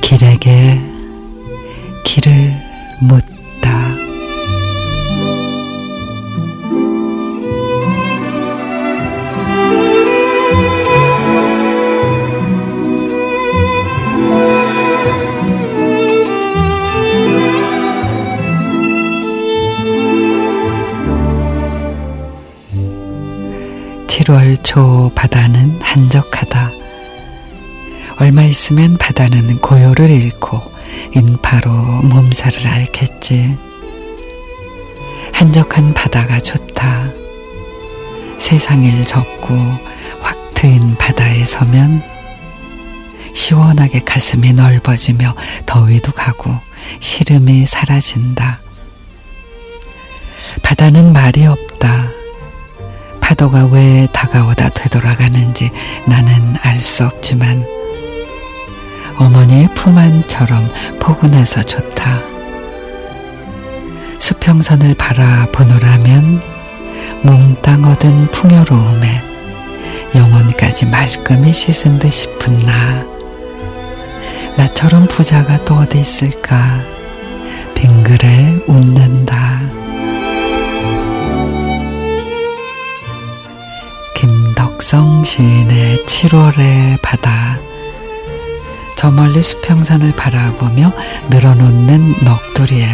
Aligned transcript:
길에게 0.00 0.80
길을 2.04 2.52
묻 3.02 3.35
7월 24.26 24.60
초 24.64 25.12
바다는 25.14 25.78
한적하다. 25.80 26.72
얼마 28.18 28.42
있으면 28.42 28.96
바다는 28.96 29.58
고요를 29.58 30.10
잃고 30.10 30.60
인파로 31.14 31.70
몸살을 31.70 32.66
앓겠지. 32.66 33.56
한적한 35.32 35.94
바다가 35.94 36.40
좋다. 36.40 37.08
세상을 38.38 39.04
접고 39.04 39.54
확 40.20 40.54
트인 40.54 40.96
바다에 40.96 41.44
서면 41.44 42.02
시원하게 43.32 44.00
가슴이 44.00 44.54
넓어지며 44.54 45.36
더위도 45.66 46.10
가고 46.10 46.52
시름이 46.98 47.66
사라진다. 47.66 48.58
바다는 50.62 51.12
말이 51.12 51.46
없다. 51.46 52.05
파도가 53.36 53.66
왜 53.66 54.08
다가오다 54.12 54.70
되돌아가는지 54.70 55.70
나는 56.06 56.56
알 56.62 56.80
수 56.80 57.04
없지만 57.04 57.64
어머니의 59.18 59.68
품 59.74 59.96
안처럼 59.96 60.70
포근해서 61.00 61.62
좋다. 61.62 62.20
수평선을 64.18 64.94
바라보노라면 64.94 66.42
몽땅 67.22 67.84
얻은 67.84 68.30
풍요로움에 68.30 69.22
영혼까지 70.14 70.86
말끔히 70.86 71.52
씻은 71.52 71.98
듯 71.98 72.10
싶은 72.10 72.58
나. 72.60 73.04
나처럼 74.56 75.06
부자가 75.08 75.62
또 75.64 75.74
어디 75.76 76.00
있을까? 76.00 76.80
김덕성 84.96 85.24
시인의 85.24 86.06
7월의 86.06 86.98
바다. 87.02 87.58
저 88.96 89.10
멀리 89.10 89.42
수평산을 89.42 90.12
바라보며 90.12 90.90
늘어놓는 91.28 92.14
넋두리에 92.24 92.88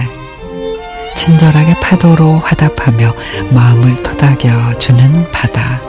친절하게 1.15 1.79
파도로 1.79 2.41
화답하며 2.41 3.15
마음을 3.51 4.03
토닥여 4.03 4.79
주는 4.79 5.31
바다. 5.31 5.81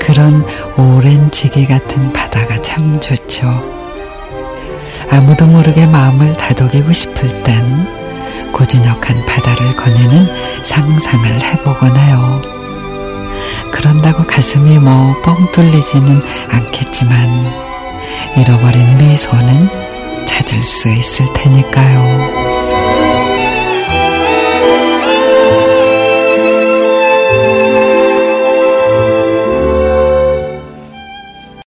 그런 0.00 0.44
오랜 0.76 1.30
지기 1.30 1.64
같은 1.64 2.12
바다가 2.12 2.60
참 2.60 2.98
좋죠. 2.98 3.46
아무도 5.12 5.46
모르게 5.46 5.86
마음을 5.86 6.36
다독이고 6.36 6.92
싶을 6.92 7.44
땐 7.44 7.86
고즈넉한 8.52 9.26
바다를 9.26 9.76
거니는 9.76 10.26
상상을 10.64 11.40
해보곤 11.40 11.96
해요. 11.96 12.61
그런다고 13.70 14.24
가슴이 14.24 14.78
뭐 14.78 15.14
뻥 15.22 15.50
뚫리지는 15.52 16.20
않겠지만 16.50 17.52
잃어버린 18.36 18.96
미소는 18.98 20.26
찾을 20.26 20.62
수 20.64 20.88
있을 20.88 21.26
테니까요. 21.34 23.01